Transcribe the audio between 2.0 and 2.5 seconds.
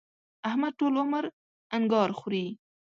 خوري.